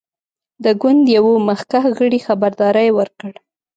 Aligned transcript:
د 0.63 0.65
ګوند 0.81 1.03
یوه 1.17 1.33
مخکښ 1.47 1.85
غړي 1.97 2.19
خبرداری 2.27 2.89
ورکړ. 2.97 3.33